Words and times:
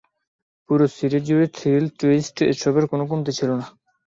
পুরো 0.69 0.85
সিরিজ 0.95 1.23
জুড়ে 1.27 1.47
thrill, 1.55 1.85
twist 1.99 2.37
এসবের 2.51 2.85
কোনোই 2.91 3.07
কমতি 3.11 3.31
ছিল 3.37 3.49
না। 3.59 3.65